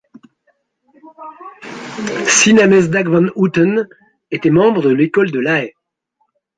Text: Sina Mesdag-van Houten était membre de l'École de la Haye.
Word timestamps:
Sina 2.25 2.65
Mesdag-van 2.67 3.29
Houten 3.35 3.87
était 4.31 4.49
membre 4.49 4.81
de 4.81 4.89
l'École 4.89 5.29
de 5.29 5.37
la 5.37 5.59
Haye. 5.61 5.75